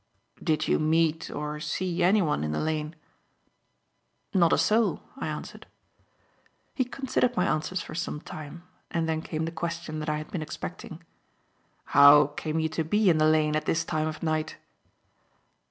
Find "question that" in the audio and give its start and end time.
9.51-10.09